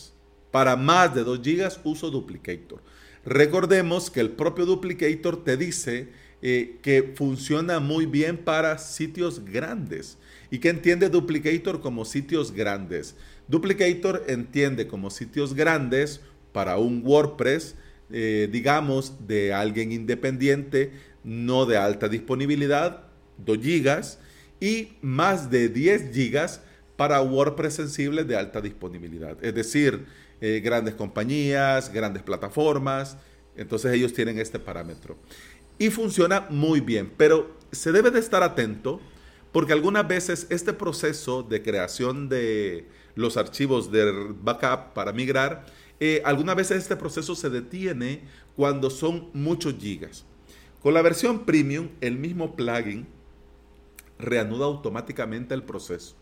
Para 0.50 0.76
más 0.76 1.14
de 1.14 1.24
2 1.24 1.40
GB 1.40 1.70
uso 1.84 2.10
Duplicator. 2.10 2.82
Recordemos 3.24 4.10
que 4.10 4.20
el 4.20 4.30
propio 4.30 4.66
Duplicator 4.66 5.42
te 5.44 5.56
dice 5.56 6.12
eh, 6.42 6.78
que 6.82 7.12
funciona 7.14 7.80
muy 7.80 8.06
bien 8.06 8.36
para 8.36 8.78
sitios 8.78 9.44
grandes. 9.44 10.18
¿Y 10.50 10.58
qué 10.58 10.68
entiende 10.68 11.08
Duplicator 11.08 11.80
como 11.80 12.04
sitios 12.04 12.52
grandes? 12.52 13.16
Duplicator 13.48 14.24
entiende 14.28 14.86
como 14.86 15.10
sitios 15.10 15.54
grandes 15.54 16.20
para 16.52 16.76
un 16.76 17.02
WordPress 17.04 17.76
eh, 18.14 18.46
digamos, 18.52 19.26
de 19.26 19.54
alguien 19.54 19.90
independiente, 19.90 20.92
no 21.24 21.64
de 21.64 21.78
alta 21.78 22.10
disponibilidad, 22.10 23.04
2 23.38 23.58
gigas, 23.58 24.18
y 24.60 24.92
más 25.00 25.50
de 25.50 25.70
10 25.70 26.12
gigas 26.12 26.60
para 26.96 27.22
WordPress 27.22 27.72
sensibles 27.72 28.28
de 28.28 28.36
alta 28.36 28.60
disponibilidad. 28.60 29.42
Es 29.42 29.54
decir, 29.54 30.04
eh, 30.42 30.60
grandes 30.62 30.94
compañías, 30.94 31.90
grandes 31.90 32.22
plataformas, 32.22 33.16
entonces 33.56 33.94
ellos 33.94 34.12
tienen 34.12 34.38
este 34.38 34.58
parámetro. 34.58 35.16
Y 35.82 35.90
funciona 35.90 36.46
muy 36.48 36.80
bien, 36.80 37.12
pero 37.16 37.56
se 37.72 37.90
debe 37.90 38.12
de 38.12 38.20
estar 38.20 38.44
atento 38.44 39.00
porque 39.50 39.72
algunas 39.72 40.06
veces 40.06 40.46
este 40.48 40.72
proceso 40.72 41.42
de 41.42 41.60
creación 41.60 42.28
de 42.28 42.86
los 43.16 43.36
archivos 43.36 43.90
de 43.90 44.32
backup 44.40 44.92
para 44.94 45.12
migrar 45.12 45.66
eh, 45.98 46.22
algunas 46.24 46.54
veces 46.54 46.78
este 46.78 46.94
proceso 46.94 47.34
se 47.34 47.50
detiene 47.50 48.22
cuando 48.54 48.90
son 48.90 49.30
muchos 49.32 49.74
gigas. 49.74 50.24
Con 50.80 50.94
la 50.94 51.02
versión 51.02 51.44
premium, 51.44 51.88
el 52.00 52.16
mismo 52.16 52.54
plugin 52.54 53.08
reanuda 54.20 54.66
automáticamente 54.66 55.52
el 55.52 55.64
proceso. 55.64 56.14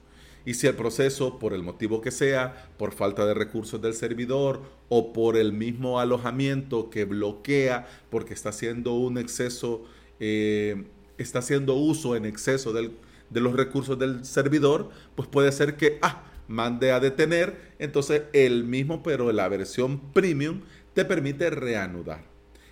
Y 0.44 0.54
si 0.54 0.66
el 0.66 0.74
proceso, 0.74 1.38
por 1.38 1.52
el 1.52 1.62
motivo 1.62 2.00
que 2.00 2.10
sea, 2.10 2.70
por 2.78 2.92
falta 2.92 3.26
de 3.26 3.34
recursos 3.34 3.80
del 3.80 3.94
servidor 3.94 4.62
o 4.88 5.12
por 5.12 5.36
el 5.36 5.52
mismo 5.52 6.00
alojamiento 6.00 6.90
que 6.90 7.04
bloquea 7.04 7.86
porque 8.10 8.34
está 8.34 8.48
haciendo 8.48 8.94
un 8.94 9.18
exceso, 9.18 9.84
eh, 10.18 10.84
está 11.18 11.40
haciendo 11.40 11.74
uso 11.74 12.16
en 12.16 12.24
exceso 12.24 12.72
de 12.72 13.40
los 13.40 13.52
recursos 13.54 13.98
del 13.98 14.24
servidor, 14.24 14.90
pues 15.14 15.28
puede 15.28 15.52
ser 15.52 15.76
que, 15.76 15.98
ah, 16.02 16.24
mande 16.50 16.90
a 16.90 16.98
detener, 16.98 17.74
entonces 17.78 18.22
el 18.32 18.64
mismo, 18.64 19.04
pero 19.04 19.30
la 19.30 19.48
versión 19.48 20.00
premium 20.12 20.62
te 20.94 21.04
permite 21.04 21.48
reanudar. 21.48 22.24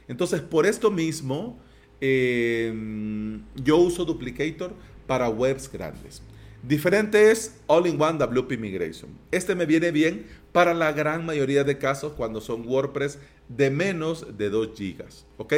Entonces, 0.09 0.41
por 0.41 0.67
esto 0.67 0.91
mismo, 0.91 1.61
em, 2.01 3.43
yo 3.55 3.77
uso 3.77 4.05
Duplicator 4.05 4.73
para 5.07 5.29
webs 5.29 5.71
grandes. 5.71 6.23
Diferente 6.63 7.31
es 7.31 7.57
All-in-One 7.67 8.19
WP 8.19 8.59
Migration. 8.59 9.11
Este 9.31 9.55
me 9.55 9.65
viene 9.65 9.93
bien 9.93 10.27
para 10.53 10.75
la 10.75 10.93
gran 10.93 11.25
mayoría 11.25 11.63
de 11.63 11.79
casos 11.79 12.13
cuando 12.15 12.41
son 12.41 12.67
WordPress 12.67 13.19
de 13.49 13.71
menos 13.71 14.37
de 14.37 14.51
2 14.51 14.71
GB. 14.77 15.05
¿Ok? 15.37 15.55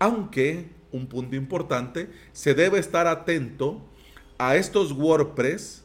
Aunque, 0.00 0.70
un 0.90 1.06
punto 1.06 1.36
importante, 1.36 2.08
se 2.32 2.54
debe 2.54 2.78
estar 2.78 3.06
atento 3.06 3.80
a 4.38 4.56
estos 4.56 4.92
WordPress 4.92 5.84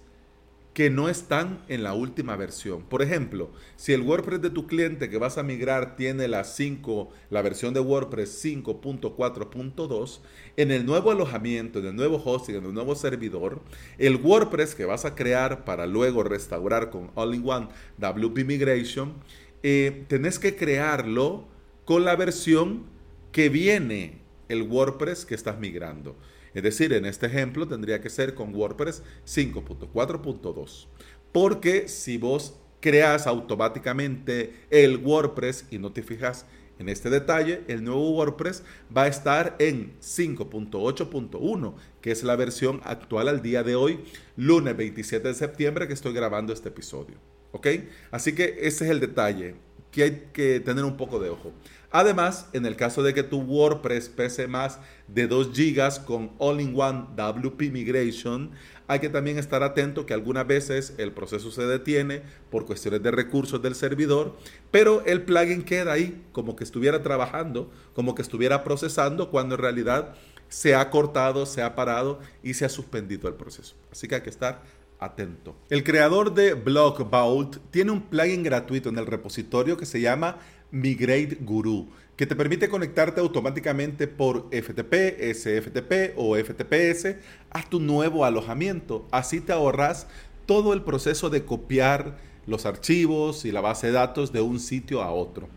que 0.73 0.89
no 0.89 1.07
están 1.07 1.63
en 1.67 1.83
la 1.83 1.93
última 1.93 2.35
versión. 2.35 2.81
Por 2.83 3.03
ejemplo, 3.03 3.51
si 3.75 3.93
el 3.93 4.01
WordPress 4.01 4.41
de 4.41 4.49
tu 4.49 4.65
cliente 4.65 5.09
que 5.09 5.19
vas 5.19 5.37
a 5.37 5.43
migrar 5.43 5.95
tiene 5.95 6.27
la 6.27 6.43
5, 6.43 7.09
la 7.29 7.43
versión 7.43 7.75
de 7.75 7.79
WordPress 7.79 8.43
5.4.2, 8.43 10.19
en 10.57 10.71
el 10.71 10.85
nuevo 10.85 11.11
alojamiento, 11.11 11.79
en 11.79 11.85
el 11.85 11.95
nuevo 11.95 12.21
hosting, 12.23 12.55
en 12.55 12.65
el 12.65 12.73
nuevo 12.73 12.95
servidor, 12.95 13.61
el 13.99 14.15
WordPress 14.15 14.73
que 14.73 14.85
vas 14.85 15.05
a 15.05 15.13
crear 15.13 15.63
para 15.63 15.85
luego 15.85 16.23
restaurar 16.23 16.89
con 16.89 17.11
All-in-One 17.13 17.67
WP 17.99 18.45
Migration, 18.45 19.13
eh, 19.61 20.05
tenés 20.07 20.39
que 20.39 20.55
crearlo 20.55 21.47
con 21.85 22.03
la 22.03 22.15
versión 22.15 22.83
que 23.31 23.49
viene 23.49 24.23
el 24.49 24.63
WordPress 24.63 25.25
que 25.25 25.35
estás 25.35 25.59
migrando. 25.59 26.15
Es 26.53 26.63
decir, 26.63 26.93
en 26.93 27.05
este 27.05 27.27
ejemplo 27.27 27.67
tendría 27.67 28.01
que 28.01 28.09
ser 28.09 28.33
con 28.35 28.53
WordPress 28.53 29.03
5.4.2. 29.25 30.87
Porque 31.31 31.87
si 31.87 32.17
vos 32.17 32.59
creas 32.79 33.27
automáticamente 33.27 34.53
el 34.69 34.97
WordPress 34.97 35.67
y 35.71 35.79
no 35.79 35.91
te 35.91 36.03
fijas 36.03 36.45
en 36.79 36.89
este 36.89 37.09
detalle, 37.09 37.63
el 37.67 37.83
nuevo 37.83 38.11
WordPress 38.11 38.63
va 38.95 39.03
a 39.03 39.07
estar 39.07 39.55
en 39.59 39.93
5.8.1, 39.99 41.75
que 42.01 42.11
es 42.11 42.23
la 42.23 42.35
versión 42.35 42.81
actual 42.83 43.29
al 43.29 43.41
día 43.41 43.63
de 43.63 43.75
hoy, 43.75 44.03
lunes 44.35 44.75
27 44.75 45.27
de 45.27 45.33
septiembre 45.33 45.87
que 45.87 45.93
estoy 45.93 46.13
grabando 46.13 46.51
este 46.51 46.69
episodio. 46.69 47.15
¿Ok? 47.51 47.67
Así 48.11 48.33
que 48.33 48.57
ese 48.61 48.85
es 48.85 48.91
el 48.91 48.99
detalle 48.99 49.55
que 49.91 50.03
hay 50.03 50.23
que 50.33 50.59
tener 50.59 50.83
un 50.83 50.97
poco 50.97 51.19
de 51.19 51.29
ojo. 51.29 51.53
Además, 51.95 52.49
en 52.53 52.65
el 52.65 52.75
caso 52.75 53.03
de 53.03 53.13
que 53.13 53.21
tu 53.21 53.39
WordPress 53.41 54.09
pese 54.09 54.47
más 54.47 54.79
de 55.07 55.27
2 55.27 55.53
GB 55.53 56.05
con 56.05 56.31
All-in-One 56.39 57.09
WP 57.15 57.71
Migration, 57.71 58.49
hay 58.87 58.97
que 58.97 59.09
también 59.09 59.37
estar 59.37 59.61
atento 59.61 60.07
que 60.07 60.15
algunas 60.15 60.47
veces 60.47 60.95
el 60.97 61.11
proceso 61.11 61.51
se 61.51 61.67
detiene 61.67 62.23
por 62.49 62.65
cuestiones 62.65 63.03
de 63.03 63.11
recursos 63.11 63.61
del 63.61 63.75
servidor, 63.75 64.35
pero 64.71 65.05
el 65.05 65.21
plugin 65.21 65.61
queda 65.61 65.93
ahí 65.93 66.19
como 66.31 66.55
que 66.55 66.63
estuviera 66.63 67.03
trabajando, 67.03 67.69
como 67.93 68.15
que 68.15 68.23
estuviera 68.23 68.63
procesando, 68.63 69.29
cuando 69.29 69.53
en 69.53 69.61
realidad 69.61 70.15
se 70.49 70.73
ha 70.73 70.89
cortado, 70.89 71.45
se 71.45 71.61
ha 71.61 71.75
parado 71.75 72.19
y 72.41 72.55
se 72.55 72.65
ha 72.65 72.69
suspendido 72.69 73.27
el 73.27 73.35
proceso. 73.35 73.75
Así 73.91 74.07
que 74.07 74.15
hay 74.15 74.21
que 74.21 74.31
estar 74.31 74.63
atento. 74.99 75.55
El 75.69 75.83
creador 75.83 76.33
de 76.33 76.55
Block 76.55 77.07
Vault 77.07 77.57
tiene 77.69 77.91
un 77.91 78.01
plugin 78.01 78.41
gratuito 78.41 78.89
en 78.89 78.97
el 78.97 79.05
repositorio 79.05 79.77
que 79.77 79.85
se 79.85 80.01
llama 80.01 80.39
Migrate 80.73 81.37
Guru, 81.39 81.87
que 82.17 82.25
te 82.25 82.35
permite 82.35 82.67
conectarte 82.67 83.21
automáticamente 83.21 84.07
por 84.07 84.49
FTP, 84.51 85.21
SFTP 85.33 86.17
o 86.17 86.35
FTPS 86.35 87.15
a 87.51 87.61
tu 87.69 87.79
nuevo 87.79 88.25
alojamiento. 88.25 89.07
Así 89.11 89.39
te 89.39 89.53
ahorras 89.53 90.07
todo 90.47 90.73
el 90.73 90.81
proceso 90.81 91.29
de 91.29 91.45
copiar 91.45 92.17
los 92.47 92.65
archivos 92.65 93.45
y 93.45 93.51
la 93.51 93.61
base 93.61 93.87
de 93.87 93.93
datos 93.93 94.33
de 94.33 94.41
un 94.41 94.59
sitio 94.59 95.03
a 95.03 95.11
otro. 95.11 95.47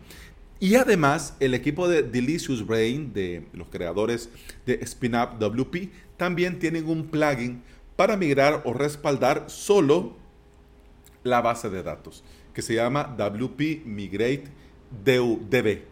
Y 0.59 0.75
además, 0.75 1.35
el 1.39 1.55
equipo 1.55 1.87
de 1.87 2.03
Delicious 2.03 2.65
Brain, 2.65 3.11
de 3.11 3.47
los 3.53 3.69
creadores 3.69 4.29
de 4.67 4.85
SpinUp 4.85 5.39
WP, 5.39 5.91
también 6.15 6.59
tienen 6.59 6.87
un 6.87 7.07
plugin 7.07 7.63
para 7.95 8.17
migrar 8.17 8.61
o 8.65 8.73
respaldar 8.73 9.45
solo 9.47 10.15
la 11.23 11.41
base 11.41 11.71
de 11.71 11.81
datos, 11.81 12.23
que 12.53 12.61
se 12.61 12.75
llama 12.75 13.15
WP 13.17 13.83
Migrate 13.85 14.45
DB, 15.03 15.83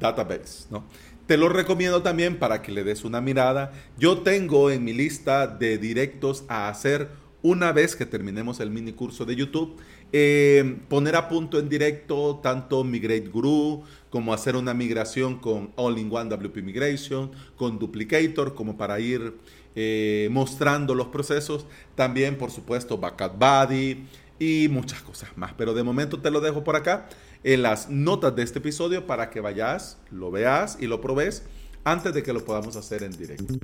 Database, 0.00 0.66
¿no? 0.70 0.84
Te 1.26 1.36
lo 1.36 1.48
recomiendo 1.48 2.02
también 2.02 2.38
para 2.38 2.62
que 2.62 2.72
le 2.72 2.84
des 2.84 3.04
una 3.04 3.20
mirada. 3.20 3.72
Yo 3.96 4.18
tengo 4.18 4.70
en 4.70 4.84
mi 4.84 4.92
lista 4.92 5.46
de 5.46 5.78
directos 5.78 6.44
a 6.48 6.68
hacer 6.68 7.08
una 7.42 7.72
vez 7.72 7.96
que 7.96 8.06
terminemos 8.06 8.60
el 8.60 8.70
mini 8.70 8.92
curso 8.92 9.24
de 9.24 9.36
YouTube, 9.36 9.76
eh, 10.12 10.78
poner 10.88 11.16
a 11.16 11.28
punto 11.28 11.58
en 11.58 11.68
directo 11.68 12.40
tanto 12.42 12.84
Migrate 12.84 13.28
Guru 13.28 13.82
como 14.10 14.32
hacer 14.32 14.56
una 14.56 14.74
migración 14.74 15.38
con 15.38 15.72
All-in-One 15.76 16.28
WP 16.28 16.62
Migration, 16.62 17.32
con 17.56 17.78
Duplicator, 17.78 18.54
como 18.54 18.76
para 18.76 19.00
ir 19.00 19.38
eh, 19.74 20.28
mostrando 20.30 20.94
los 20.94 21.08
procesos. 21.08 21.66
También, 21.94 22.36
por 22.36 22.50
supuesto, 22.50 22.98
Backup 22.98 23.38
Buddy 23.38 24.04
y 24.42 24.68
muchas 24.68 25.00
cosas 25.02 25.30
más. 25.36 25.52
Pero 25.56 25.72
de 25.72 25.84
momento 25.84 26.18
te 26.18 26.30
lo 26.32 26.40
dejo 26.40 26.64
por 26.64 26.74
acá 26.74 27.08
en 27.44 27.62
las 27.62 27.88
notas 27.88 28.34
de 28.34 28.42
este 28.42 28.58
episodio 28.58 29.06
para 29.06 29.30
que 29.30 29.40
vayas, 29.40 29.98
lo 30.10 30.32
veas 30.32 30.78
y 30.80 30.88
lo 30.88 31.00
probes 31.00 31.44
antes 31.84 32.12
de 32.12 32.24
que 32.24 32.32
lo 32.32 32.44
podamos 32.44 32.74
hacer 32.74 33.04
en 33.04 33.12
directo. 33.12 33.54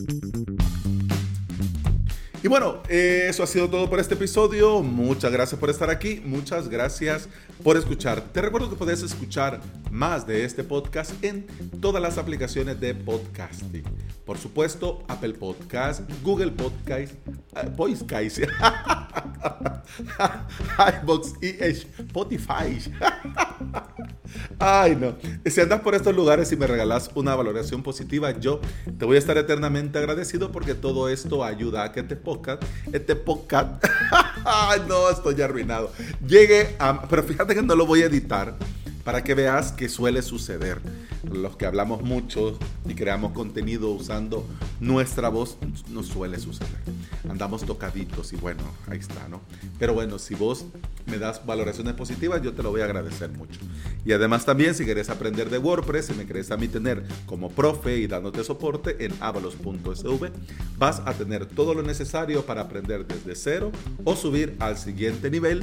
Y 2.40 2.46
bueno, 2.46 2.80
eh, 2.88 3.26
eso 3.28 3.42
ha 3.42 3.48
sido 3.48 3.68
todo 3.68 3.90
por 3.90 3.98
este 3.98 4.14
episodio. 4.14 4.80
Muchas 4.80 5.32
gracias 5.32 5.58
por 5.58 5.68
estar 5.68 5.90
aquí. 5.90 6.22
Muchas 6.24 6.68
gracias 6.68 7.28
por 7.64 7.76
escuchar. 7.76 8.20
Te 8.20 8.40
recuerdo 8.40 8.70
que 8.70 8.76
puedes 8.76 9.02
escuchar 9.02 9.60
más 9.90 10.28
de 10.28 10.44
este 10.44 10.62
podcast 10.62 11.12
en 11.24 11.44
todas 11.80 12.00
las 12.00 12.18
aplicaciones 12.18 12.78
de 12.78 12.94
podcasting. 12.94 13.82
Por 14.24 14.38
supuesto, 14.38 15.02
Apple 15.08 15.32
Podcast, 15.34 16.08
Google 16.22 16.52
Podcast, 16.52 17.14
uh, 17.56 17.74
Podcast, 17.76 18.38
iBox 21.02 21.34
y 21.42 21.48
Spotify. 21.64 22.80
Ay, 24.58 24.96
no. 24.96 25.16
Si 25.46 25.60
andas 25.60 25.80
por 25.80 25.94
estos 25.94 26.14
lugares 26.14 26.52
y 26.52 26.56
me 26.56 26.66
regalas 26.66 27.10
una 27.14 27.34
valoración 27.34 27.82
positiva, 27.82 28.38
yo 28.38 28.60
te 28.98 29.04
voy 29.04 29.16
a 29.16 29.18
estar 29.18 29.38
eternamente 29.38 29.98
agradecido 29.98 30.52
porque 30.52 30.74
todo 30.74 31.08
esto 31.08 31.44
ayuda 31.44 31.84
a 31.84 31.92
que 31.92 32.00
este 32.00 32.16
podcast, 32.16 32.62
este 32.92 33.16
podcast, 33.16 33.84
ay, 34.44 34.82
no, 34.88 35.08
estoy 35.10 35.40
arruinado. 35.40 35.92
Llegue 36.26 36.76
a, 36.78 37.08
pero 37.08 37.22
fíjate 37.22 37.54
que 37.54 37.62
no 37.62 37.74
lo 37.74 37.86
voy 37.86 38.02
a 38.02 38.06
editar 38.06 38.56
para 39.04 39.24
que 39.24 39.34
veas 39.34 39.72
que 39.72 39.88
suele 39.88 40.22
suceder. 40.22 40.80
Los 41.24 41.56
que 41.56 41.66
hablamos 41.66 42.02
mucho 42.02 42.58
y 42.88 42.94
creamos 42.94 43.32
contenido 43.32 43.90
usando 43.90 44.46
nuestra 44.80 45.28
voz, 45.28 45.58
nos 45.90 46.06
suele 46.06 46.38
suceder. 46.38 46.80
Andamos 47.28 47.64
tocaditos 47.64 48.32
y 48.32 48.36
bueno, 48.36 48.62
ahí 48.88 48.98
está, 48.98 49.28
¿no? 49.28 49.40
Pero 49.78 49.94
bueno, 49.94 50.18
si 50.18 50.34
vos 50.34 50.66
me 51.06 51.18
das 51.18 51.44
valoraciones 51.44 51.94
positivas, 51.94 52.42
yo 52.42 52.52
te 52.52 52.62
lo 52.62 52.70
voy 52.70 52.82
a 52.82 52.84
agradecer 52.84 53.30
mucho. 53.30 53.60
Y 54.04 54.12
además 54.12 54.44
también, 54.44 54.74
si 54.74 54.84
querés 54.84 55.10
aprender 55.10 55.50
de 55.50 55.58
WordPress, 55.58 56.10
y 56.10 56.14
me 56.14 56.26
querés 56.26 56.50
a 56.50 56.56
mí 56.56 56.68
tener 56.68 57.04
como 57.26 57.50
profe 57.50 57.98
y 57.98 58.06
dándote 58.06 58.44
soporte 58.44 59.04
en 59.04 59.12
avalos.sv, 59.20 60.30
vas 60.78 61.02
a 61.04 61.14
tener 61.14 61.46
todo 61.46 61.74
lo 61.74 61.82
necesario 61.82 62.44
para 62.46 62.62
aprender 62.62 63.06
desde 63.06 63.34
cero 63.34 63.72
o 64.04 64.14
subir 64.16 64.56
al 64.60 64.78
siguiente 64.78 65.30
nivel 65.30 65.62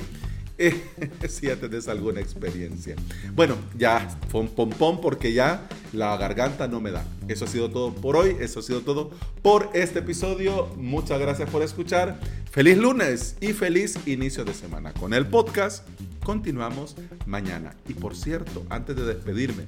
si 1.29 1.47
ya 1.47 1.55
tenés 1.55 1.87
alguna 1.87 2.21
experiencia. 2.21 2.95
Bueno, 3.33 3.55
ya, 3.77 4.17
pom 4.31 4.47
pom 4.47 4.69
pom, 4.69 5.01
porque 5.01 5.33
ya 5.33 5.67
la 5.93 6.15
garganta 6.17 6.67
no 6.67 6.79
me 6.79 6.91
da. 6.91 7.05
Eso 7.27 7.45
ha 7.45 7.47
sido 7.47 7.69
todo 7.69 7.93
por 7.93 8.15
hoy, 8.15 8.37
eso 8.39 8.59
ha 8.59 8.63
sido 8.63 8.81
todo 8.81 9.11
por 9.41 9.69
este 9.73 9.99
episodio. 9.99 10.67
Muchas 10.77 11.19
gracias 11.19 11.49
por 11.49 11.61
escuchar. 11.61 12.19
Feliz 12.51 12.77
lunes 12.77 13.35
y 13.41 13.53
feliz 13.53 13.97
inicio 14.05 14.45
de 14.45 14.53
semana. 14.53 14.93
Con 14.93 15.13
el 15.13 15.27
podcast 15.27 15.85
continuamos 16.23 16.95
mañana. 17.25 17.75
Y 17.87 17.93
por 17.93 18.15
cierto, 18.15 18.65
antes 18.69 18.95
de 18.95 19.05
despedirme, 19.05 19.65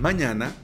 mañana 0.00 0.54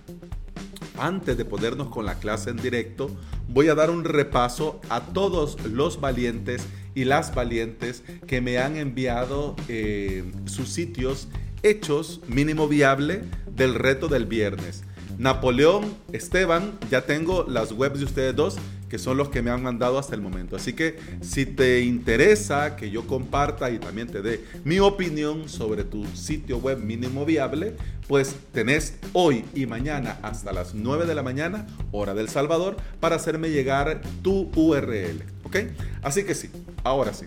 antes 0.99 1.37
de 1.37 1.45
ponernos 1.45 1.89
con 1.89 2.07
la 2.07 2.19
clase 2.19 2.51
en 2.51 2.57
directo, 2.57 3.11
voy 3.49 3.69
a 3.69 3.75
dar 3.75 3.91
un 3.91 4.05
repaso 4.05 4.81
a 4.89 5.01
todos 5.01 5.63
los 5.67 6.01
valientes 6.01 6.67
y 6.97 7.05
las 7.05 7.35
valientes 7.35 8.03
que 8.27 8.41
me 8.41 8.59
han 8.59 8.77
enviado 8.77 9.55
eh, 9.69 10.25
sus 10.47 10.71
sitios 10.71 11.29
hechos 11.63 12.23
mínimo 12.27 12.69
viable 12.69 13.21
del 13.55 13.75
reto 13.75 14.09
del 14.09 14.25
viernes. 14.25 14.83
Napoleón, 15.19 15.95
Esteban, 16.13 16.79
ya 16.91 17.03
tengo 17.03 17.45
las 17.49 17.73
webs 17.73 17.99
de 17.99 18.05
ustedes 18.05 18.37
dos 18.37 18.59
que 18.89 18.99
son 18.99 19.17
los 19.17 19.29
que 19.29 19.43
me 19.43 19.51
han 19.51 19.63
mandado 19.63 19.99
hasta 19.99 20.15
el 20.15 20.21
momento. 20.21 20.57
Así 20.57 20.73
que 20.73 20.99
si 21.21 21.47
te 21.47 21.81
interesa 21.81 22.77
que 22.77 22.91
yo 22.91 23.07
comparta 23.07 23.71
y 23.71 23.79
también 23.79 24.09
te 24.09 24.23
dé 24.23 24.45
mi 24.65 24.79
opinión 24.79 25.49
sobre 25.49 25.85
tu 25.85 26.07
sitio 26.15 26.59
web 26.59 26.79
mínimo 26.79 27.25
viable, 27.25 27.77
pues 28.09 28.37
tenés 28.53 28.97
hoy 29.13 29.45
y 29.55 29.67
mañana 29.67 30.19
hasta 30.23 30.53
las 30.53 30.75
9 30.75 31.07
de 31.07 31.15
la 31.15 31.23
mañana, 31.23 31.67
hora 31.91 32.15
del 32.15 32.29
Salvador, 32.29 32.77
para 33.01 33.17
hacerme 33.17 33.51
llegar 33.51 34.01
tu 34.23 34.51
URL. 34.55 35.25
¿Ok? 35.45 35.57
Así 36.03 36.25
que 36.25 36.35
sí, 36.35 36.51
ahora 36.85 37.13
sí. 37.13 37.27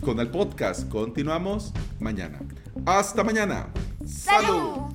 Con 0.00 0.20
el 0.20 0.28
podcast 0.28 0.88
continuamos 0.88 1.74
mañana. 2.00 2.40
Hasta 2.86 3.22
mañana. 3.24 3.66
Salud. 4.06 4.94